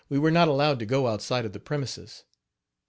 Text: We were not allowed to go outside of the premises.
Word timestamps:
We 0.09 0.17
were 0.17 0.31
not 0.31 0.47
allowed 0.47 0.79
to 0.79 0.87
go 0.87 1.05
outside 1.05 1.45
of 1.45 1.53
the 1.53 1.59
premises. 1.59 2.23